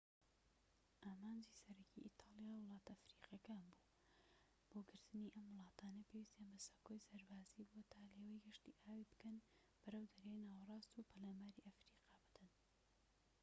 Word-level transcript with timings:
ئامانجی 1.05 1.57
سەرەکیی 1.63 2.05
ئیتاڵیا 2.05 2.51
وڵاتە 2.57 2.89
ئەفریقیەکان 2.95 3.63
بووە 3.65 3.81
بۆ 4.69 4.79
گرتنی 4.89 5.33
ئەم 5.35 5.47
وڵاتانە 5.51 6.01
پێویستیان 6.09 6.49
بە 6.53 6.59
سەکۆی 6.67 7.05
سەربازیی 7.09 7.67
بووە 7.69 7.83
تا 7.93 7.99
لێوەی 8.13 8.43
گەشتی 8.45 8.77
ئاوی 8.83 9.09
بکەن 9.11 9.37
بەرەو 9.81 10.11
دەریای 10.13 10.45
ناوەراست 10.51 10.91
و 10.93 11.07
پەلاماری 11.09 11.65
ئەفریقا 11.67 12.15
بدەن 12.25 12.51